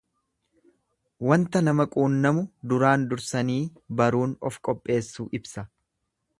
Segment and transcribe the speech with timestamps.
[1.31, 3.61] Wanta nama qunnamu duraan dursanii
[4.01, 5.71] baruun of qopheessuu ibsa.